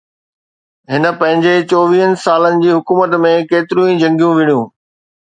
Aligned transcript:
هن 0.91 1.03
پنهنجي 1.19 1.53
چوويهه 1.69 2.19
سالن 2.23 2.55
جي 2.63 2.69
حڪومت 2.79 3.11
۾ 3.29 3.33
ڪيتريون 3.49 3.89
ئي 3.93 3.99
جنگيون 4.03 4.33
وڙهيون 4.37 4.65